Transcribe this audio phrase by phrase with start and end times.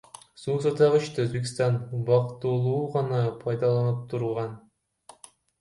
[0.43, 4.57] Суу сактагычты Өзбекстан убактылуу гана пайдаланып турган.